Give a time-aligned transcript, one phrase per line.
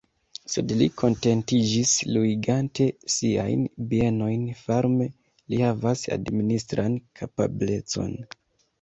[0.51, 5.11] Sed li kontentiĝis luigante siajn bienojn farme:
[5.51, 8.23] li havas administran kapablecon.